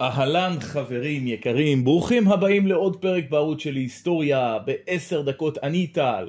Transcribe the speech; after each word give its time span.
אהלן 0.00 0.56
חברים 0.60 1.26
יקרים, 1.26 1.84
ברוכים 1.84 2.28
הבאים 2.28 2.66
לעוד 2.66 2.96
פרק 2.96 3.24
בערוץ 3.30 3.62
של 3.62 3.74
היסטוריה 3.74 4.58
בעשר 4.58 5.22
דקות, 5.22 5.58
אני 5.58 5.86
טל. 5.86 6.28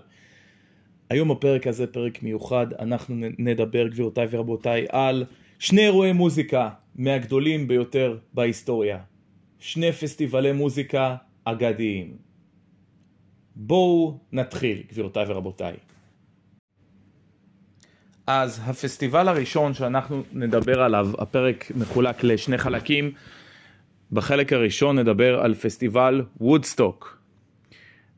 היום 1.09 1.31
הפרק 1.31 1.67
הזה 1.67 1.87
פרק 1.87 2.23
מיוחד, 2.23 2.67
אנחנו 2.79 3.15
נדבר 3.37 3.87
גבירותיי 3.87 4.27
ורבותיי 4.31 4.85
על 4.89 5.25
שני 5.59 5.81
אירועי 5.81 6.11
מוזיקה 6.11 6.69
מהגדולים 6.95 7.67
ביותר 7.67 8.17
בהיסטוריה. 8.33 8.99
שני 9.59 9.91
פסטיבלי 9.91 10.51
מוזיקה 10.51 11.15
אגדיים. 11.43 12.15
בואו 13.55 14.17
נתחיל 14.31 14.83
גבירותיי 14.89 15.25
ורבותיי. 15.27 15.75
אז 18.27 18.61
הפסטיבל 18.65 19.27
הראשון 19.27 19.73
שאנחנו 19.73 20.23
נדבר 20.33 20.81
עליו, 20.81 21.09
הפרק 21.17 21.71
מחולק 21.75 22.23
לשני 22.23 22.57
חלקים. 22.57 23.11
בחלק 24.11 24.53
הראשון 24.53 24.99
נדבר 24.99 25.39
על 25.39 25.53
פסטיבל 25.53 26.23
וודסטוק. 26.41 27.17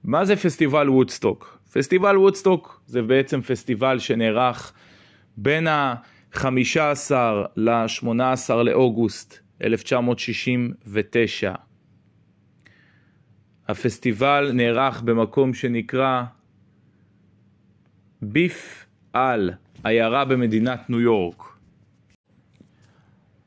מה 0.03 0.25
זה 0.25 0.35
פסטיבל 0.35 0.89
וודסטוק? 0.89 1.59
פסטיבל 1.73 2.17
וודסטוק 2.17 2.81
זה 2.85 3.01
בעצם 3.01 3.41
פסטיבל 3.41 3.99
שנערך 3.99 4.73
בין 5.37 5.67
ה-15 5.67 7.11
ל-18 7.55 8.53
לאוגוסט 8.53 9.39
1969. 9.63 11.53
הפסטיבל 13.67 14.51
נערך 14.53 15.01
במקום 15.01 15.53
שנקרא 15.53 16.23
בת'ל 18.21 19.51
עיירה 19.83 20.25
במדינת 20.25 20.89
ניו 20.89 20.99
יורק. 20.99 21.43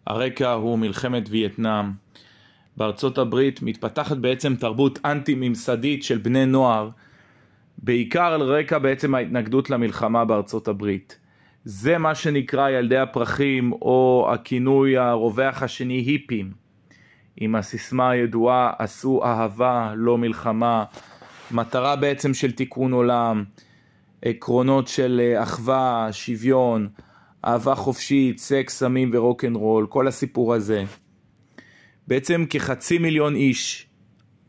הרקע 0.07 0.53
הוא 0.53 0.79
מלחמת 0.79 1.29
וייטנאם. 1.31 2.07
בארצות 2.77 3.19
הברית 3.19 3.63
מתפתחת 3.63 4.17
בעצם 4.17 4.57
תרבות 4.57 4.99
אנטי 5.05 5.35
ממסדית 5.35 6.03
של 6.03 6.19
בני 6.19 6.47
נוער, 6.47 6.91
בעיקר 7.79 8.33
על 8.33 8.43
רקע 8.43 8.79
בעצם 8.79 9.15
ההתנגדות 9.15 9.71
למלחמה 9.71 10.25
בארצות 10.25 10.69
הברית. 10.69 11.19
זה 11.65 11.99
מה 11.99 12.15
שנקרא 12.15 12.71
ילדי 12.71 12.99
הפרחים 12.99 13.73
או 13.73 14.29
הכינוי 14.33 14.97
הרווח 14.97 15.63
השני 15.63 15.95
היפים, 15.95 16.53
עם 17.37 17.55
הסיסמה 17.55 18.11
הידועה 18.11 18.73
עשו 18.79 19.25
אהבה 19.25 19.93
לא 19.97 20.19
מלחמה, 20.19 20.85
מטרה 21.51 21.97
בעצם 21.97 22.35
של 22.35 22.53
תיקון 22.53 22.93
עולם, 22.93 23.45
עקרונות 24.23 24.89
של 24.89 25.21
אה, 25.25 25.43
אחווה, 25.43 26.09
שוויון, 26.13 26.89
אהבה 27.45 27.75
חופשית, 27.75 28.39
סקס, 28.39 28.79
סמים 28.79 29.11
ורוקנרול, 29.13 29.87
כל 29.87 30.09
הסיפור 30.09 30.55
הזה. 30.55 30.85
בעצם 32.09 32.45
כחצי 32.51 32.99
מיליון 32.99 33.35
איש 33.35 33.87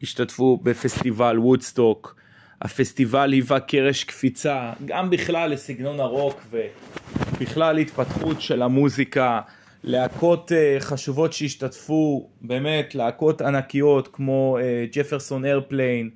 השתתפו 0.03 0.58
בפסטיבל 0.63 1.39
וודסטוק. 1.39 2.16
הפסטיבל 2.61 3.31
היווה 3.31 3.59
קרש 3.59 4.03
קפיצה 4.03 4.73
גם 4.86 5.09
בכלל 5.09 5.52
לסגנון 5.52 5.99
הרוק 5.99 6.41
ובכלל 6.52 7.77
התפתחות 7.77 8.41
של 8.41 8.61
המוזיקה. 8.61 9.41
להקות 9.83 10.52
אה, 10.52 10.83
חשובות 10.83 11.33
שהשתתפו, 11.33 12.30
באמת 12.41 12.95
להקות 12.95 13.41
ענקיות 13.41 14.08
כמו 14.14 14.58
אה, 14.57 14.95
Jefferson 14.95 15.45
Airplane, 15.45 16.09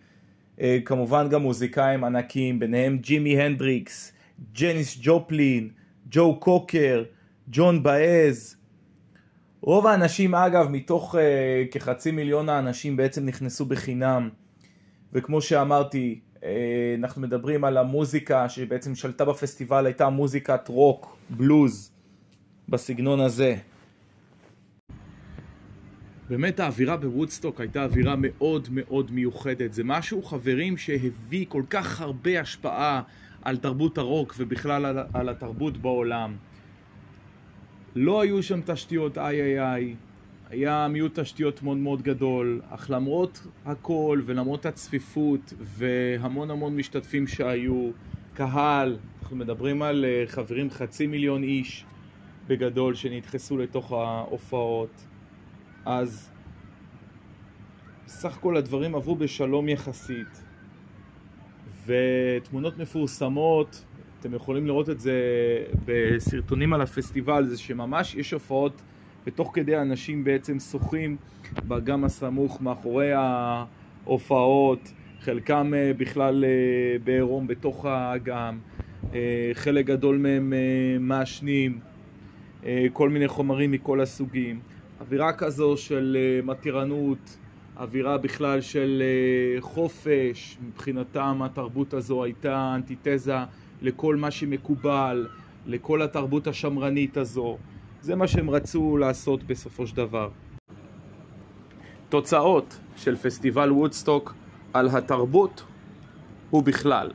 אה, 0.58 0.62
כמובן 0.86 1.30
גם 1.30 1.42
מוזיקאים 1.42 2.04
ענקיים, 2.04 2.60
ביניהם 2.60 2.98
ג'ימי 2.98 3.42
הנדריקס, 3.42 4.14
ג'ניס 4.60 4.98
ג'ופלין, 5.02 5.70
ג'ו 6.12 6.40
קוקר, 6.40 7.04
ג'ון 7.48 7.84
באז, 7.84 8.56
רוב 9.64 9.88
האנשים 9.88 10.36
אגב 10.36 10.68
מתוך 10.70 11.16
אה, 11.16 11.18
כחצי 11.72 12.12
מיליון 12.12 12.50
האנשים 12.50 12.98
בעצם 12.98 13.26
נכנסו 13.26 13.66
בחינם. 13.66 14.30
וכמו 15.14 15.42
שאמרתי 15.42 16.20
אה, 16.36 16.44
אנחנו 16.98 17.22
מדברים 17.22 17.64
על 17.64 17.78
המוזיקה 17.78 18.50
שבעצם 18.50 18.96
שלטה 18.96 19.26
בפסטיבל 19.26 19.86
הייתה 19.86 20.10
מוזיקת 20.10 20.68
רוק, 20.68 21.18
בלוז 21.30 21.92
בסגנון 22.70 23.20
הזה. 23.20 23.56
באמת 26.30 26.60
האווירה 26.60 26.98
בוודסטוק 26.98 27.62
הייתה 27.62 27.84
אווירה 27.84 28.16
מאוד 28.18 28.68
מאוד 28.72 29.12
מיוחדת. 29.12 29.74
זה 29.74 29.84
משהו 29.84 30.24
חברים 30.24 30.78
שהביא 30.78 31.46
כל 31.50 31.64
כך 31.70 32.02
הרבה 32.02 32.40
השפעה 32.40 33.02
על 33.42 33.58
תרבות 33.58 33.98
הרוק 33.98 34.36
ובכלל 34.38 34.86
על, 34.86 35.00
על 35.14 35.30
התרבות 35.30 35.78
בעולם 35.78 36.36
לא 37.96 38.22
היו 38.22 38.44
שם 38.44 38.60
תשתיות 38.66 39.18
איי 39.18 39.42
איי 39.42 39.60
איי, 39.60 39.96
היה 40.50 40.88
מיעוט 40.88 41.20
תשתיות 41.20 41.64
מאוד 41.64 41.78
מאוד 41.78 42.02
גדול, 42.02 42.62
אך 42.70 42.90
למרות 42.90 43.48
הכל 43.66 44.22
ולמרות 44.26 44.66
הצפיפות 44.66 45.54
והמון 45.60 46.52
המון 46.52 46.76
משתתפים 46.76 47.28
שהיו, 47.28 47.90
קהל, 48.34 48.98
אנחנו 49.22 49.36
מדברים 49.36 49.82
על 49.82 50.06
אה, 50.06 50.24
חברים 50.28 50.70
חצי 50.70 51.08
מיליון 51.08 51.44
איש 51.44 51.86
בגדול 52.48 52.96
שנדחסו 52.96 53.58
לתוך 53.58 53.92
ההופעות, 53.92 55.08
אז 55.86 56.32
סך 58.08 58.38
הכל 58.38 58.58
הדברים 58.58 58.96
עברו 58.96 59.16
בשלום 59.16 59.70
יחסית 59.70 60.44
ותמונות 61.86 62.78
מפורסמות 62.78 63.86
אתם 64.22 64.34
יכולים 64.34 64.68
לראות 64.68 64.90
את 64.90 65.00
זה 65.00 65.14
בסרטונים 65.86 66.74
על 66.74 66.82
הפסטיבל, 66.82 67.46
זה 67.46 67.58
שממש 67.58 68.16
יש 68.16 68.32
הופעות 68.32 68.82
ותוך 69.28 69.52
כדי 69.54 69.78
אנשים 69.78 70.24
בעצם 70.24 70.60
שוחים 70.60 71.18
באגם 71.68 72.04
הסמוך 72.04 72.62
מאחורי 72.62 73.12
ההופעות, 73.14 74.94
חלקם 75.22 75.74
אה, 75.76 75.92
בכלל 75.98 76.46
אה, 76.46 76.50
בעירום 77.04 77.48
בתוך 77.48 77.86
האגם, 77.86 78.60
אה, 79.14 79.52
חלק 79.54 79.86
גדול 79.86 80.18
מהם 80.18 80.54
מעשנים, 81.00 81.80
כל 82.94 83.10
מיני 83.10 83.28
חומרים 83.28 83.72
מכל 83.72 84.02
הסוגים. 84.02 84.60
אווירה 85.00 85.34
כזו 85.34 85.78
של 85.78 86.18
מתירנות, 86.44 87.38
אווירה 87.78 88.18
בכלל 88.18 88.62
של 88.62 89.04
חופש, 89.60 90.58
מבחינתם 90.68 91.42
התרבות 91.42 91.94
הזו 91.94 92.24
הייתה 92.24 92.74
אנטיתזה 92.76 93.36
לכל 93.82 94.16
מה 94.16 94.32
שמקובל, 94.32 95.28
לכל 95.66 96.02
התרבות 96.02 96.48
השמרנית 96.48 97.18
הזו. 97.18 97.58
זה 98.02 98.16
מה 98.16 98.28
שהם 98.28 98.50
רצו 98.50 98.98
לעשות 98.98 99.44
בסופו 99.44 99.88
של 99.88 99.96
דבר. 99.96 100.30
תוצאות 102.10 102.80
של 102.96 103.16
פסטיבל 103.16 103.72
וודסטוק 103.72 104.34
על 104.74 104.90
התרבות 104.90 105.64
ובכלל. 106.54 107.12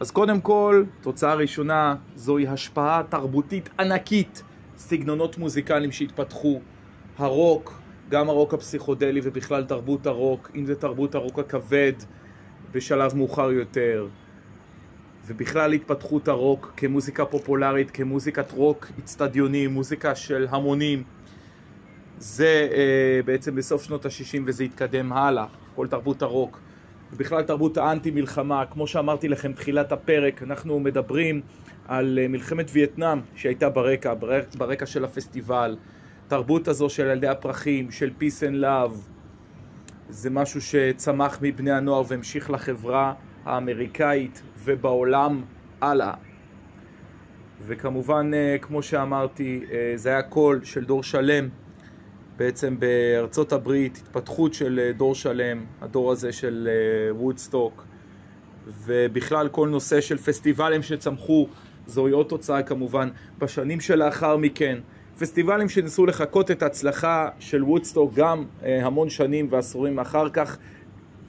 אז 0.00 0.10
קודם 0.10 0.40
כל, 0.40 0.84
תוצאה 1.00 1.34
ראשונה 1.34 1.96
זוהי 2.14 2.46
השפעה 2.46 3.02
תרבותית 3.08 3.68
ענקית, 3.80 4.42
סגנונות 4.76 5.38
מוזיקליים 5.38 5.92
שהתפתחו, 5.92 6.60
הרוק, 7.18 7.80
גם 8.08 8.28
הרוק 8.28 8.54
הפסיכודלי 8.54 9.20
ובכלל 9.22 9.64
תרבות 9.64 10.06
הרוק, 10.06 10.50
אם 10.54 10.66
זה 10.66 10.74
תרבות 10.74 11.14
הרוק 11.14 11.38
הכבד 11.38 11.92
בשלב 12.72 13.16
מאוחר 13.16 13.52
יותר, 13.52 14.06
ובכלל 15.26 15.72
התפתחות 15.72 16.28
הרוק 16.28 16.72
כמוזיקה 16.76 17.24
פופולרית, 17.24 17.90
כמוזיקת 17.90 18.52
רוק 18.52 18.86
אצטדיונים, 18.98 19.70
מוזיקה 19.70 20.14
של 20.14 20.46
המונים. 20.50 21.02
זה 22.18 22.68
אה, 22.72 23.20
בעצם 23.24 23.54
בסוף 23.54 23.82
שנות 23.82 24.06
ה-60 24.06 24.42
וזה 24.46 24.64
התקדם 24.64 25.12
הלאה, 25.12 25.46
כל 25.74 25.86
תרבות 25.86 26.22
הרוק. 26.22 26.60
ובכלל 27.12 27.42
תרבות 27.42 27.76
האנטי 27.76 28.10
מלחמה, 28.10 28.64
כמו 28.66 28.86
שאמרתי 28.86 29.28
לכם 29.28 29.52
תחילת 29.52 29.92
הפרק, 29.92 30.42
אנחנו 30.42 30.80
מדברים 30.80 31.40
על 31.88 32.18
אה, 32.22 32.28
מלחמת 32.28 32.70
וייטנאם 32.72 33.20
שהייתה 33.34 33.68
ברקע, 33.68 34.14
ברקע 34.58 34.86
של 34.86 35.04
הפסטיבל. 35.04 35.76
תרבות 36.28 36.68
הזו 36.68 36.90
של 36.90 37.06
ילדי 37.06 37.28
הפרחים, 37.28 37.90
של 37.90 38.10
peace 38.20 38.42
and 38.42 38.64
love, 38.64 38.96
זה 40.08 40.30
משהו 40.30 40.60
שצמח 40.60 41.38
מבני 41.42 41.72
הנוער 41.72 42.02
והמשיך 42.08 42.50
לחברה 42.50 43.14
האמריקאית 43.46 44.42
ובעולם 44.64 45.42
הלאה. 45.80 46.14
וכמובן, 47.66 48.30
אה, 48.34 48.56
כמו 48.62 48.82
שאמרתי, 48.82 49.64
אה, 49.72 49.92
זה 49.94 50.08
היה 50.08 50.22
קול 50.22 50.60
של 50.64 50.84
דור 50.84 51.02
שלם, 51.02 51.48
בעצם 52.36 52.76
בארצות 52.78 53.52
הברית, 53.52 53.96
התפתחות 53.96 54.54
של 54.54 54.80
אה, 54.82 54.92
דור 54.92 55.14
שלם, 55.14 55.64
הדור 55.80 56.12
הזה 56.12 56.32
של 56.32 56.68
וודסטוק, 57.10 57.84
ובכלל 58.84 59.48
כל 59.48 59.68
נושא 59.68 60.00
של 60.00 60.18
פסטיבלים 60.18 60.82
שצמחו, 60.82 61.48
זוהי 61.86 62.12
עוד 62.12 62.26
תוצאה 62.26 62.62
כמובן. 62.62 63.08
בשנים 63.38 63.80
שלאחר 63.80 64.36
מכן, 64.36 64.78
פסטיבלים 65.18 65.68
שניסו 65.68 66.06
לחקות 66.06 66.50
את 66.50 66.62
ההצלחה 66.62 67.28
של 67.38 67.64
וודסטוק 67.64 68.14
גם 68.14 68.44
המון 68.62 69.10
שנים 69.10 69.48
ועשורים 69.50 69.98
אחר 69.98 70.28
כך, 70.28 70.58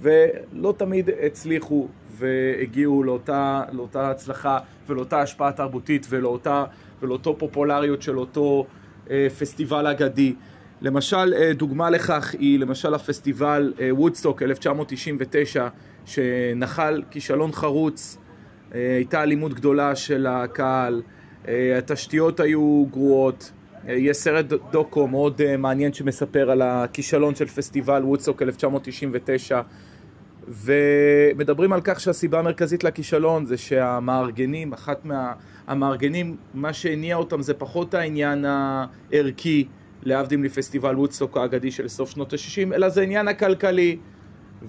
ולא 0.02 0.74
תמיד 0.78 1.10
הצליחו, 1.26 1.88
והגיעו 2.18 3.04
לאותה, 3.04 3.64
לאותה 3.72 4.12
הצלחה 4.12 4.60
ולאותה 4.88 5.22
השפעה 5.22 5.52
תרבותית 5.52 6.08
ולאותה, 6.10 6.64
ולאותו 7.02 7.38
פופולריות 7.38 8.02
של 8.02 8.20
אותו 8.20 8.66
אה, 9.10 9.28
פסטיבל 9.40 9.88
אגדי. 9.88 10.36
למשל, 10.82 11.34
אה, 11.34 11.54
דוגמה 11.54 11.90
לכך 11.90 12.36
היא 12.40 12.60
למשל 12.60 12.94
הפסטיבל 12.94 13.74
וודסטוק 13.90 14.42
1999, 14.42 15.68
שנחל 16.06 17.04
כישלון 17.12 17.52
חרוץ, 17.52 18.18
הייתה 18.72 19.24
אלימות 19.24 19.54
גדולה 19.54 19.96
של 19.96 20.28
הקהל, 20.30 21.02
התשתיות 21.78 22.40
היו 22.40 22.86
גרועות, 22.92 23.52
יש 23.88 24.18
סרט 24.18 24.46
דוקו 24.72 25.08
מאוד 25.08 25.42
מעניין 25.58 25.94
שמספר 25.94 26.52
על 26.52 26.62
הכישלון 26.62 27.36
של 27.36 27.46
פסטיבל 27.46 28.04
וודסטוק 28.04 28.42
1999 28.42 29.62
ומדברים 30.48 31.74
על 31.74 31.82
כך 31.84 32.00
שהסיבה 32.00 32.40
המרכזית 32.40 32.84
לכישלון 32.84 33.46
זה 33.46 33.58
שהמארגנים, 33.58 34.74
אחת 34.74 35.06
מהמארגנים, 35.06 36.36
מה 36.54 36.74
שהניע 36.74 37.16
אותם 37.16 37.42
זה 37.42 37.54
פחות 37.54 37.94
העניין 37.94 38.46
הערכי 38.46 39.68
להבדיל 40.04 40.40
מפסטיבל 40.40 40.96
וודסטוק 40.96 41.38
האגדי 41.38 41.72
של 41.72 41.88
סוף 41.88 42.10
שנות 42.10 42.34
ה-60, 42.34 42.76
אלא 42.76 42.90
זה 42.90 43.02
העניין 43.02 43.28
הכלכלי. 43.28 43.98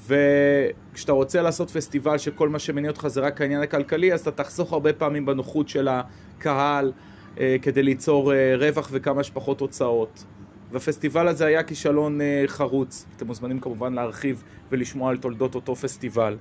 וכשאתה 0.07 1.13
רוצה 1.13 1.43
לעשות 1.43 1.71
פסטיבל 1.71 2.19
שכל 2.19 2.49
מה 2.49 2.59
שמניע 2.59 2.91
אותך 2.91 3.09
זה 3.09 3.21
רק 3.21 3.41
העניין 3.41 3.63
הכלכלי, 3.63 4.13
אז 4.13 4.21
אתה 4.21 4.31
תחסוך 4.31 4.73
הרבה 4.73 4.93
פעמים 4.93 5.27
בנוחות 5.27 5.69
של 5.69 5.89
הקהל 5.89 6.93
אה, 7.41 7.57
כדי 7.63 7.83
ליצור 7.83 8.33
אה, 8.33 8.55
רווח 8.57 8.89
וכמה 8.93 9.23
שפחות 9.23 9.61
הוצאות. 9.61 10.25
והפסטיבל 10.73 11.29
הזה 11.29 11.47
היה 11.47 11.63
כישלון 11.63 12.21
אה, 12.21 12.45
חרוץ. 12.47 13.07
אתם 13.17 13.27
מוזמנים 13.27 13.61
כמובן 13.61 13.93
להרחיב 13.93 14.45
ולשמוע 14.71 15.11
על 15.11 15.17
תולדות 15.17 15.55
אותו 15.55 15.77
פסטיבל. 15.77 16.37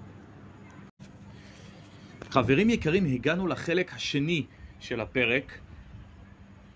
חברים 2.29 2.69
יקרים, 2.69 3.05
הגענו 3.05 3.47
לחלק 3.47 3.93
השני 3.93 4.45
של 4.79 5.01
הפרק. 5.01 5.59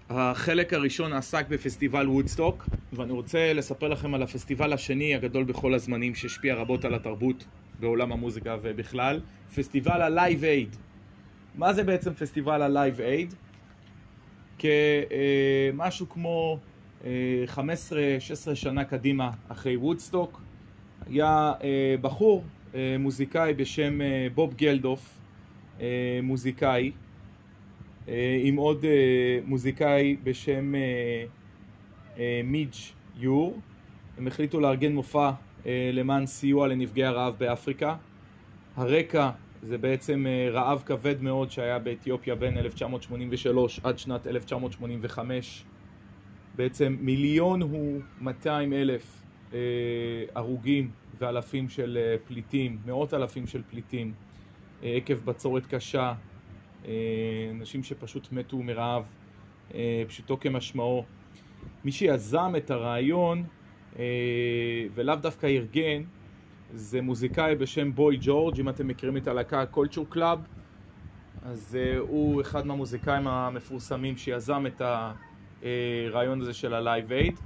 החלק 0.10 0.74
הראשון 0.74 1.14
עסק 1.14 1.48
בפסטיבל 1.50 2.10
וודסטוק, 2.10 2.70
ואני 2.94 3.12
רוצה 3.12 3.54
לספר 3.54 3.88
לכם 3.88 4.14
על 4.14 4.24
הפסטיבל 4.24 4.74
השני 4.74 5.16
הגדול 5.16 5.44
בכל 5.44 5.74
הזמנים 5.74 6.16
שהשפיע 6.16 6.56
רבות 6.56 6.86
על 6.86 6.94
התרבות 6.94 7.46
בעולם 7.80 8.12
המוזיקה 8.12 8.58
ובכלל, 8.62 9.22
פסטיבל 9.56 10.02
ה 10.02 10.10
Live 10.10 10.44
Aid. 10.44 10.76
מה 11.56 11.74
זה 11.74 11.84
בעצם 11.84 12.14
פסטיבל 12.14 12.62
ה 12.62 12.70
Live 12.70 13.02
Aid? 13.02 13.34
כמשהו 14.58 16.10
כמו 16.10 16.60
15-16 17.02 17.06
שנה 18.54 18.84
קדימה 18.84 19.32
אחרי 19.50 19.78
וודסטוק, 19.78 20.42
היה 21.08 21.54
אה, 21.64 21.96
בחור, 22.02 22.44
אה, 22.76 22.96
מוזיקאי 23.00 23.54
בשם 23.54 24.02
אה, 24.02 24.28
בוב 24.36 24.54
גלדוף, 24.54 25.18
מוזיקאי, 26.24 26.92
עם 28.44 28.56
עוד 28.56 28.86
מוזיקאי 29.46 30.16
בשם 30.24 30.74
מידג' 32.44 32.76
יור. 33.18 33.60
הם 34.18 34.28
החליטו 34.28 34.60
לארגן 34.60 34.94
מופע 34.94 35.32
למען 35.94 36.26
סיוע 36.26 36.68
לנפגעי 36.68 37.06
הרעב 37.06 37.36
באפריקה. 37.38 37.96
הרקע 38.76 39.30
זה 39.64 39.78
בעצם 39.78 40.26
רעב 40.52 40.84
כבד 40.86 41.22
מאוד 41.22 41.52
שהיה 41.52 41.80
באתיופיה 41.80 42.36
בין 42.36 42.58
1983 42.58 43.80
עד 43.84 44.00
שנת 44.00 44.28
1985. 44.28 45.64
בעצם 46.56 46.98
מיליון 47.00 47.62
הוא 47.62 48.02
200 48.22 48.74
אלף 48.74 49.24
אה, 49.54 49.60
הרוגים 50.36 50.92
ואלפים 51.20 51.70
של 51.70 51.98
אה, 52.02 52.16
פליטים, 52.28 52.78
מאות 52.86 53.14
אלפים 53.14 53.48
של 53.48 53.62
פליטים 53.70 54.14
אה, 54.84 54.96
עקב 54.96 55.14
בצורת 55.14 55.66
קשה, 55.66 56.14
אה, 56.86 56.92
אנשים 57.52 57.84
שפשוט 57.84 58.32
מתו 58.32 58.58
מרעב, 58.58 59.04
אה, 59.74 60.04
פשוטו 60.08 60.40
כמשמעו. 60.40 61.04
מי 61.86 61.92
שיזם 61.92 62.54
את 62.58 62.72
הרעיון 62.72 63.44
אה, 64.00 64.04
ולאו 64.94 65.16
דווקא 65.16 65.48
ארגן 65.48 66.04
זה 66.74 67.02
מוזיקאי 67.02 67.56
בשם 67.56 67.96
בוי 67.96 68.18
ג'ורג', 68.22 68.60
אם 68.60 68.70
אתם 68.70 68.88
מכירים 68.88 69.18
את 69.18 69.28
הלהקה 69.28 69.66
קולצ'ור 69.66 70.06
קלאב 70.10 70.40
אז 71.44 71.78
אה, 71.78 72.00
הוא 72.00 72.42
אחד 72.42 72.66
מהמוזיקאים 72.66 73.28
המפורסמים 73.28 74.18
שיזם 74.18 74.66
את 74.68 74.82
ה... 74.82 75.14
הרעיון 75.64 76.42
הזה 76.42 76.54
של 76.54 76.74
הלייב 76.74 77.12
אייד. 77.12 77.40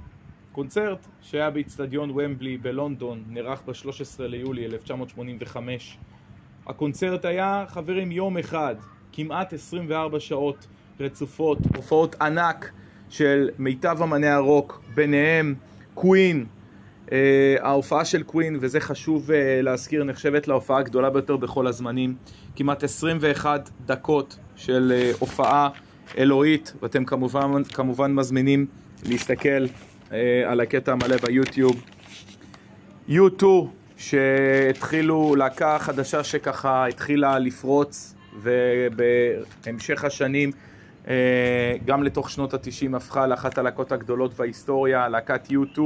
קונצרט 0.52 1.06
שהיה 1.22 1.50
באיצטדיון 1.50 2.10
ומבלי 2.10 2.58
בלונדון, 2.58 3.22
נערך 3.28 3.62
ב-13 3.66 4.22
ליולי 4.22 4.66
1985. 4.66 5.98
הקונצרט 6.66 7.24
היה, 7.24 7.64
חברים, 7.68 8.12
יום 8.12 8.38
אחד, 8.38 8.74
כמעט 9.12 9.52
24 9.52 10.20
שעות 10.20 10.66
רצופות, 11.00 11.58
הופעות 11.76 12.14
ענק 12.20 12.70
של 13.08 13.50
מיטב 13.58 13.98
אמני 14.02 14.28
הרוק, 14.28 14.82
ביניהם 14.94 15.54
קווין, 15.94 16.46
Uh, 17.06 17.08
ההופעה 17.60 18.04
של 18.04 18.22
קווין, 18.22 18.58
וזה 18.60 18.80
חשוב 18.80 19.30
uh, 19.30 19.32
להזכיר, 19.62 20.04
נחשבת 20.04 20.48
להופעה 20.48 20.78
הגדולה 20.78 21.10
ביותר 21.10 21.36
בכל 21.36 21.66
הזמנים. 21.66 22.14
כמעט 22.56 22.84
21 22.84 23.70
דקות 23.86 24.38
של 24.56 24.92
uh, 25.12 25.16
הופעה 25.18 25.68
אלוהית, 26.18 26.72
ואתם 26.82 27.04
כמובן, 27.04 27.64
כמובן 27.64 28.14
מזמינים 28.14 28.66
להסתכל 29.04 29.66
אה, 30.12 30.42
על 30.46 30.60
הקטע 30.60 30.92
המלא 30.92 31.16
ביוטיוב. 31.16 31.82
U2 33.08 33.44
שהתחילו, 33.96 35.36
להקה 35.36 35.78
חדשה 35.78 36.24
שככה 36.24 36.86
התחילה 36.86 37.38
לפרוץ 37.38 38.14
ובהמשך 38.42 40.04
השנים 40.04 40.50
אה, 41.08 41.76
גם 41.84 42.02
לתוך 42.02 42.30
שנות 42.30 42.54
התשעים 42.54 42.94
הפכה 42.94 43.26
לאחת 43.26 43.58
הלהקות 43.58 43.92
הגדולות 43.92 44.34
בהיסטוריה, 44.34 45.08
להקת 45.08 45.48
U2, 45.50 45.80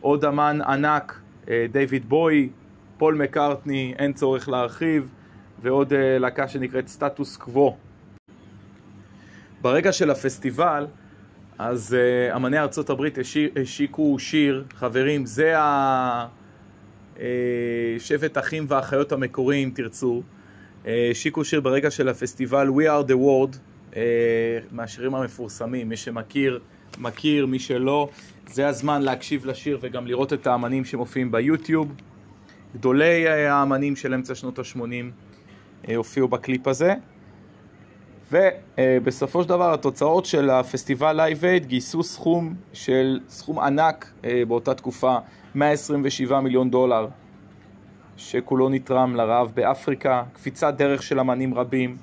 עוד 0.00 0.24
אמן 0.24 0.58
ענק, 0.66 1.20
אה, 1.48 1.66
דיוויד 1.72 2.08
בוי, 2.08 2.48
פול 2.98 3.14
מקארטני, 3.14 3.94
אין 3.98 4.12
צורך 4.12 4.48
להרחיב, 4.48 5.10
ועוד 5.62 5.92
אה, 5.92 6.18
להקה 6.18 6.48
שנקראת 6.48 6.88
סטטוס 6.88 7.36
קוו. 7.36 7.76
ברגע 9.62 9.92
של 9.92 10.10
הפסטיבל, 10.10 10.86
אז 11.58 11.96
uh, 12.32 12.36
אמני 12.36 12.58
ארצות 12.58 12.90
הברית 12.90 13.18
השיקו 13.62 14.18
שיר, 14.18 14.64
חברים, 14.74 15.26
זה 15.26 15.54
השבט 17.16 18.36
אה, 18.36 18.42
אחים 18.42 18.66
ואחיות 18.68 19.12
המקורי, 19.12 19.64
אם 19.64 19.70
תרצו. 19.74 20.22
אה, 20.86 21.08
השיקו 21.10 21.44
שיר 21.44 21.60
ברגע 21.60 21.90
של 21.90 22.08
הפסטיבל 22.08 22.68
We 22.68 22.82
are 22.82 23.08
the 23.08 23.14
world, 23.14 23.56
אה, 23.90 23.96
מהשירים 24.72 25.14
המפורסמים, 25.14 25.88
מי 25.88 25.96
שמכיר, 25.96 26.60
מכיר, 26.98 27.46
מי 27.46 27.58
שלא, 27.58 28.08
זה 28.46 28.68
הזמן 28.68 29.02
להקשיב 29.02 29.46
לשיר 29.46 29.78
וגם 29.80 30.06
לראות 30.06 30.32
את 30.32 30.46
האמנים 30.46 30.84
שמופיעים 30.84 31.32
ביוטיוב. 31.32 31.94
גדולי 32.74 33.28
האמנים 33.28 33.96
של 33.96 34.14
אמצע 34.14 34.34
שנות 34.34 34.58
ה-80 34.58 34.76
הופיעו 35.96 36.28
בקליפ 36.28 36.68
הזה. 36.68 36.94
ובסופו 38.32 39.42
של 39.42 39.48
דבר 39.48 39.74
התוצאות 39.74 40.26
של 40.26 40.50
הפסטיבל 40.50 41.12
לייב 41.12 41.44
אייד 41.44 41.66
גייסו 41.66 42.02
סכום 42.02 42.54
של 42.72 43.20
סכום 43.28 43.58
ענק 43.58 44.12
אה, 44.24 44.42
באותה 44.48 44.74
תקופה, 44.74 45.16
127 45.54 46.40
מיליון 46.40 46.70
דולר, 46.70 47.08
שכולו 48.16 48.68
נתרם 48.68 49.16
לרעב 49.16 49.52
באפריקה, 49.54 50.22
קפיצת 50.32 50.74
דרך 50.74 51.02
של 51.02 51.20
אמנים 51.20 51.54
רבים. 51.54 51.96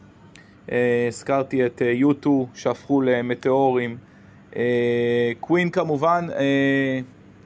אה, 0.72 1.06
הזכרתי 1.08 1.66
את 1.66 1.82
U2 2.02 2.28
אה, 2.28 2.32
שהפכו 2.54 3.02
למטאורים. 3.02 3.98
קווין 5.40 5.70
כמובן 5.70 6.28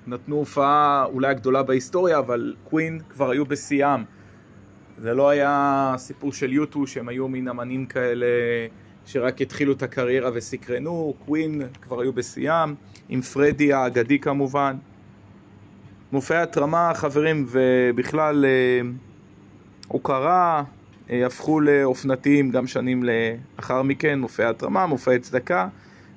נתנו 0.07 0.35
הופעה 0.35 1.05
אולי 1.05 1.27
הגדולה 1.27 1.63
בהיסטוריה, 1.63 2.19
אבל 2.19 2.55
קווין 2.69 2.99
כבר 3.09 3.29
היו 3.29 3.45
בשיאם. 3.45 4.03
זה 4.97 5.13
לא 5.13 5.29
היה 5.29 5.95
סיפור 5.97 6.33
של 6.33 6.53
יוטו 6.53 6.87
שהם 6.87 7.09
היו 7.09 7.27
מין 7.27 7.47
אמנים 7.47 7.85
כאלה 7.85 8.25
שרק 9.05 9.41
התחילו 9.41 9.73
את 9.73 9.83
הקריירה 9.83 10.29
וסקרנו, 10.33 11.13
קווין 11.25 11.61
כבר 11.81 12.01
היו 12.01 12.13
בשיאם, 12.13 12.73
עם 13.09 13.21
פרדי 13.21 13.73
האגדי 13.73 14.19
כמובן. 14.19 14.75
מופעי 16.11 16.37
התרמה, 16.37 16.91
חברים, 16.93 17.45
ובכלל 17.49 18.45
אה, 18.45 18.89
הוקרה 19.87 20.63
אה, 21.09 21.25
הפכו 21.25 21.59
לאופנתיים 21.59 22.51
גם 22.51 22.67
שנים 22.67 23.03
לאחר 23.03 23.81
מכן, 23.81 24.19
מופעי 24.19 24.45
התרמה, 24.45 24.85
מופעי 24.85 25.19
צדקה, 25.19 25.67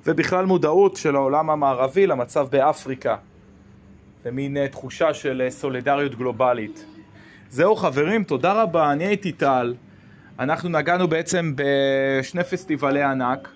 ובכלל 0.05 0.45
מודעות 0.45 0.95
של 0.95 1.15
העולם 1.15 1.49
המערבי 1.49 2.07
למצב 2.07 2.47
באפריקה, 2.51 3.15
ומין 4.25 4.57
אה, 4.57 4.67
תחושה 4.67 5.13
של 5.13 5.47
סולידריות 5.49 6.15
גלובלית. 6.15 6.85
זהו 7.49 7.75
חברים, 7.75 8.23
תודה 8.23 8.61
רבה, 8.61 8.91
אני 8.91 9.05
הייתי 9.05 9.31
טל. 9.31 9.73
אנחנו 10.39 10.69
נגענו 10.69 11.07
בעצם 11.07 11.53
בשני 11.55 12.43
פסטיבלי 12.43 13.03
ענק 13.03 13.49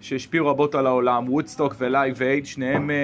שהשפיעו 0.00 0.46
רבות 0.46 0.74
על 0.74 0.86
העולם, 0.86 1.32
וודסטוק 1.32 1.74
ולייב 1.78 2.22
אייד, 2.22 2.46
שניהם 2.46 2.90
אה, 2.90 2.96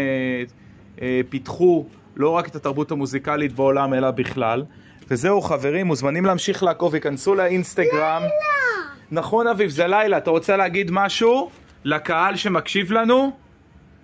אה, 1.02 1.20
פיתחו 1.28 1.86
לא 2.16 2.30
רק 2.30 2.48
את 2.48 2.56
התרבות 2.56 2.90
המוזיקלית 2.90 3.52
בעולם 3.52 3.94
אלא 3.94 4.10
בכלל. 4.10 4.64
וזהו 5.08 5.40
חברים, 5.40 5.86
מוזמנים 5.86 6.24
להמשיך 6.24 6.62
לעקוב, 6.62 6.94
תיכנסו 6.94 7.34
לאינסטגרם. 7.34 8.22
לילה! 8.22 8.90
נכון 9.10 9.46
אביב, 9.46 9.70
זה 9.70 9.86
לילה, 9.86 10.18
אתה 10.18 10.30
רוצה 10.30 10.56
להגיד 10.56 10.90
משהו 10.90 11.50
לקהל 11.84 12.36
שמקשיב 12.36 12.92
לנו? 12.92 13.32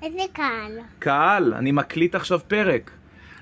איזה 0.02 0.22
קהל. 0.32 0.78
קהל, 0.98 1.54
אני 1.54 1.72
מקליט 1.72 2.14
עכשיו 2.14 2.40
פרק. 2.48 2.90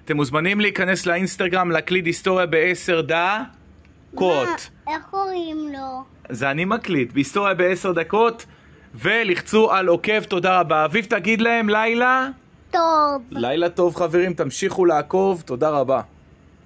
אתם 0.09 0.17
מוזמנים 0.17 0.61
להיכנס 0.61 1.07
לאינסטגרם, 1.07 1.71
להקליט 1.71 2.07
היסטוריה 2.07 2.47
בעשר 2.47 3.01
דקות. 3.01 4.49
מה? 4.49 4.93
איך 4.93 5.05
קוראים 5.11 5.69
לו? 5.73 6.05
זה 6.29 6.51
אני 6.51 6.65
מקליט, 6.65 7.13
בהיסטוריה 7.13 7.55
בעשר 7.55 7.93
דקות, 7.93 8.47
ולחצו 8.95 9.73
על 9.73 9.87
עוקב, 9.89 10.25
תודה 10.25 10.61
רבה. 10.61 10.85
אביב, 10.85 11.05
תגיד 11.05 11.41
להם 11.41 11.69
לילה. 11.69 12.29
טוב. 12.71 13.23
לילה 13.31 13.69
טוב 13.69 13.97
חברים, 13.97 14.35
תמשיכו 14.35 14.85
לעקוב, 14.85 15.43
תודה 15.47 15.71
רבה. 15.71 16.01